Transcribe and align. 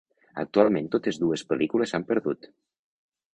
Actualment 0.43 0.87
totes 0.95 1.19
dues 1.25 1.43
pel·lícules 1.51 1.93
s'han 1.95 2.07
perdut. 2.09 2.49